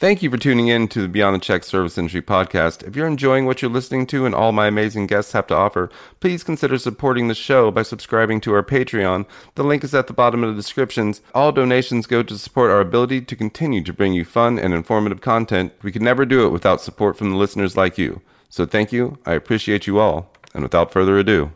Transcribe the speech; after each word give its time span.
Thank 0.00 0.22
you 0.22 0.30
for 0.30 0.36
tuning 0.36 0.68
in 0.68 0.86
to 0.88 1.02
the 1.02 1.08
Beyond 1.08 1.34
the 1.34 1.40
Check 1.40 1.64
Service 1.64 1.98
Industry 1.98 2.22
podcast. 2.22 2.86
If 2.86 2.94
you're 2.94 3.08
enjoying 3.08 3.46
what 3.46 3.60
you're 3.60 3.68
listening 3.68 4.06
to 4.06 4.26
and 4.26 4.32
all 4.32 4.52
my 4.52 4.68
amazing 4.68 5.08
guests 5.08 5.32
have 5.32 5.48
to 5.48 5.56
offer, 5.56 5.90
please 6.20 6.44
consider 6.44 6.78
supporting 6.78 7.26
the 7.26 7.34
show 7.34 7.72
by 7.72 7.82
subscribing 7.82 8.40
to 8.42 8.54
our 8.54 8.62
Patreon. 8.62 9.26
The 9.56 9.64
link 9.64 9.82
is 9.82 9.96
at 9.96 10.06
the 10.06 10.12
bottom 10.12 10.44
of 10.44 10.50
the 10.50 10.62
descriptions. 10.62 11.20
All 11.34 11.50
donations 11.50 12.06
go 12.06 12.22
to 12.22 12.38
support 12.38 12.70
our 12.70 12.78
ability 12.78 13.22
to 13.22 13.34
continue 13.34 13.82
to 13.82 13.92
bring 13.92 14.12
you 14.12 14.24
fun 14.24 14.56
and 14.56 14.72
informative 14.72 15.20
content. 15.20 15.72
We 15.82 15.90
could 15.90 16.00
never 16.00 16.24
do 16.24 16.46
it 16.46 16.50
without 16.50 16.80
support 16.80 17.18
from 17.18 17.30
the 17.30 17.36
listeners 17.36 17.76
like 17.76 17.98
you. 17.98 18.20
So 18.48 18.66
thank 18.66 18.92
you. 18.92 19.18
I 19.26 19.32
appreciate 19.32 19.88
you 19.88 19.98
all. 19.98 20.30
And 20.54 20.62
without 20.62 20.92
further 20.92 21.18
ado, 21.18 21.50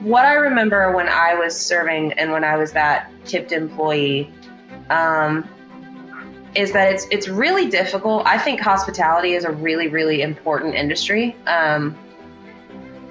what 0.00 0.24
I 0.24 0.34
remember 0.34 0.90
when 0.90 1.08
I 1.08 1.36
was 1.36 1.56
serving 1.56 2.14
and 2.14 2.32
when 2.32 2.42
I 2.42 2.56
was 2.56 2.72
that 2.72 3.08
tipped 3.24 3.52
employee 3.52 4.28
um, 4.90 5.48
is 6.54 6.72
that 6.72 6.92
it's 6.92 7.06
it's 7.10 7.28
really 7.28 7.68
difficult. 7.68 8.26
I 8.26 8.38
think 8.38 8.60
hospitality 8.60 9.32
is 9.32 9.44
a 9.44 9.50
really 9.50 9.88
really 9.88 10.22
important 10.22 10.74
industry. 10.74 11.36
Um, 11.46 11.96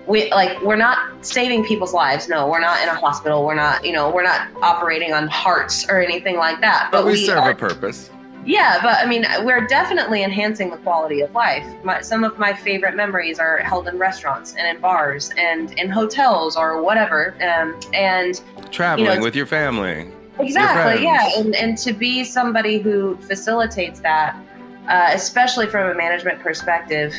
we 0.08 0.32
like 0.32 0.62
we're 0.62 0.76
not 0.76 1.26
saving 1.26 1.66
people's 1.66 1.94
lives. 1.94 2.28
No, 2.28 2.48
we're 2.48 2.60
not 2.60 2.82
in 2.82 2.90
a 2.90 2.96
hospital. 2.96 3.46
We're 3.46 3.56
not 3.56 3.86
you 3.86 3.94
know 3.94 4.10
we're 4.10 4.24
not 4.24 4.48
operating 4.62 5.14
on 5.14 5.28
hearts 5.28 5.88
or 5.90 6.02
anything 6.02 6.38
like 6.38 6.62
that. 6.62 6.90
But, 6.92 7.00
but 7.00 7.06
we, 7.06 7.12
we, 7.14 7.26
serve 7.26 7.40
are, 7.40 7.52
a 7.52 7.56
purpose. 7.56 8.10
Yeah, 8.46 8.80
but 8.82 8.98
I 8.98 9.06
mean, 9.06 9.26
we're 9.44 9.68
definitely 9.68 10.24
enhancing 10.24 10.72
the 10.72 10.78
quality 10.78 11.22
of 11.22 11.32
life. 11.34 11.66
My, 11.84 12.02
some 12.02 12.24
of 12.24 12.40
my 12.40 12.54
favorite 12.54 12.96
memories 12.96 13.38
are 13.38 13.58
held 13.60 13.88
in 13.88 14.00
restaurants 14.00 14.56
and 14.56 14.68
in 14.68 14.82
bars 14.82 15.32
and 15.38 15.72
in 15.74 15.90
hotels 15.90 16.58
or 16.58 16.82
whatever. 16.82 17.36
Um, 17.42 17.80
and 17.94 18.42
traveling 18.72 19.10
you 19.10 19.16
know, 19.16 19.22
with 19.22 19.36
your 19.36 19.46
family. 19.46 20.12
Exactly. 20.42 21.04
Yeah, 21.04 21.30
and 21.38 21.56
and 21.56 21.78
to 21.80 21.94
be 21.94 22.24
somebody 22.24 22.80
who 22.80 23.18
facilitates 23.18 24.00
that, 24.02 24.36
uh, 24.88 25.10
especially 25.14 25.68
from 25.68 25.90
a 25.90 25.96
management 25.96 26.40
perspective, 26.40 27.14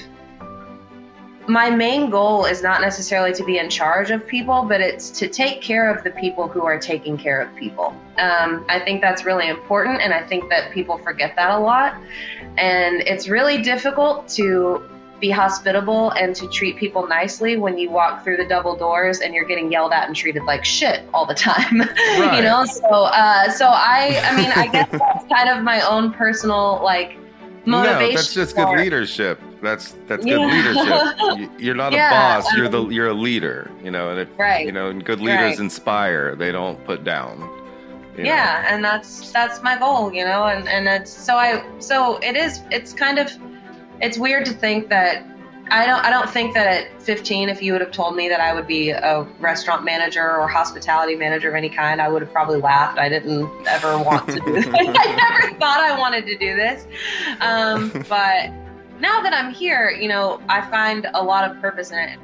my 1.49 1.71
main 1.71 2.11
goal 2.11 2.45
is 2.45 2.63
not 2.63 2.81
necessarily 2.81 3.33
to 3.33 3.45
be 3.45 3.59
in 3.59 3.69
charge 3.69 4.11
of 4.11 4.27
people, 4.27 4.63
but 4.63 4.81
it's 4.81 5.11
to 5.11 5.29
take 5.29 5.61
care 5.61 5.93
of 5.93 6.05
the 6.05 6.11
people 6.11 6.47
who 6.47 6.65
are 6.65 6.79
taking 6.79 7.17
care 7.17 7.41
of 7.41 7.55
people. 7.57 7.95
Um, 8.19 8.65
I 8.69 8.79
think 8.79 9.01
that's 9.01 9.25
really 9.25 9.49
important, 9.49 10.01
and 10.01 10.15
I 10.15 10.23
think 10.23 10.49
that 10.51 10.73
people 10.73 10.99
forget 10.99 11.35
that 11.37 11.51
a 11.51 11.59
lot. 11.59 11.97
And 12.59 13.01
it's 13.03 13.29
really 13.29 13.63
difficult 13.63 14.29
to 14.31 14.89
be 15.23 15.31
hospitable 15.31 16.11
and 16.11 16.35
to 16.35 16.49
treat 16.49 16.77
people 16.77 17.07
nicely 17.07 17.57
when 17.57 17.79
you 17.79 17.89
walk 17.89 18.25
through 18.25 18.37
the 18.37 18.45
double 18.45 18.77
doors 18.77 19.21
and 19.21 19.33
you're 19.33 19.45
getting 19.45 19.71
yelled 19.71 19.93
at 19.93 20.09
and 20.09 20.17
treated 20.17 20.43
like 20.43 20.65
shit 20.65 21.09
all 21.15 21.25
the 21.25 21.35
time. 21.35 21.63
Right. 22.13 22.37
you 22.37 22.43
know, 22.43 22.65
so 22.65 23.05
uh, 23.05 23.51
so 23.51 23.67
I 23.67 24.21
I 24.25 24.37
mean 24.37 24.51
I 24.55 24.67
guess 24.67 24.91
that's 24.91 25.25
kind 25.33 25.49
of 25.49 25.63
my 25.63 25.81
own 25.89 26.13
personal 26.13 26.81
like 26.83 27.17
motivation. 27.65 28.09
No, 28.09 28.17
that's 28.17 28.35
just 28.35 28.57
good 28.57 28.77
leadership. 28.77 29.41
That's 29.63 29.95
that's 30.09 30.25
good 30.25 30.41
yeah. 30.41 31.15
leadership. 31.35 31.51
You're 31.59 31.77
not 31.77 31.93
yeah, 31.93 32.09
a 32.09 32.43
boss. 32.43 32.53
You're 32.55 32.69
the 32.69 32.89
you're 32.89 33.09
a 33.09 33.15
leader. 33.15 33.71
You 33.85 33.93
know, 33.93 34.11
and 34.11 34.21
if, 34.21 34.39
right. 34.39 34.67
you 34.67 34.73
know, 34.73 34.89
and 34.89 35.05
good 35.05 35.21
leaders 35.21 35.53
right. 35.53 35.59
inspire. 35.59 36.35
They 36.35 36.51
don't 36.51 36.83
put 36.85 37.05
down. 37.05 37.39
yeah, 38.19 38.25
know? 38.25 38.75
and 38.75 38.85
that's 38.85 39.31
that's 39.31 39.63
my 39.63 39.79
goal. 39.79 40.13
You 40.13 40.25
know, 40.25 40.47
and 40.47 40.69
and 40.69 40.89
it's 40.89 41.13
so 41.13 41.37
I 41.37 41.65
so 41.79 42.19
it 42.19 42.37
is. 42.37 42.61
It's 42.71 42.93
kind 42.93 43.19
of 43.19 43.31
it's 44.03 44.19
weird 44.19 44.45
to 44.47 44.53
think 44.53 44.89
that 44.91 45.25
I 45.71 45.87
don't 45.87 46.05
I 46.05 46.11
don't 46.11 46.29
think 46.29 46.55
that 46.55 46.67
at 46.67 47.03
15 47.03 47.49
if 47.49 47.63
you 47.63 47.73
would 47.73 47.81
have 47.81 47.93
told 47.93 48.17
me 48.17 48.29
that 48.29 48.41
I 48.41 48.53
would 48.53 48.67
be 48.67 48.91
a 48.91 49.23
restaurant 49.39 49.85
manager 49.85 50.39
or 50.39 50.49
hospitality 50.49 51.15
manager 51.15 51.49
of 51.49 51.55
any 51.55 51.71
kind 51.71 52.03
I 52.03 52.09
would 52.09 52.21
have 52.21 52.33
probably 52.33 52.61
laughed. 52.61 52.99
I 52.99 53.09
didn't 53.09 53.49
ever 53.67 53.97
want 53.97 54.29
to 54.29 54.41
do 54.41 54.53
this 54.53 54.67
I 54.75 54.83
never 54.83 55.59
thought 55.59 55.81
I 55.81 55.99
wanted 55.99 56.27
to 56.27 56.37
do 56.37 56.55
this. 56.57 56.87
Um, 57.41 57.91
but 58.09 58.51
now 59.01 59.23
that 59.23 59.33
I'm 59.33 59.55
here 59.55 59.91
you 59.91 60.09
know 60.09 60.43
I 60.49 60.69
find 60.69 61.07
a 61.15 61.23
lot 61.23 61.49
of 61.49 61.61
purpose 61.61 61.93
in 61.93 61.99
it 61.99 62.19